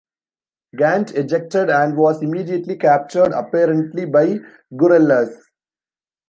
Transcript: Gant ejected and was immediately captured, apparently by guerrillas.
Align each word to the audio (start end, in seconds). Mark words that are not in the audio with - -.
Gant 0.75 1.11
ejected 1.11 1.69
and 1.69 1.95
was 1.95 2.23
immediately 2.23 2.75
captured, 2.75 3.33
apparently 3.33 4.05
by 4.05 4.39
guerrillas. 4.75 5.29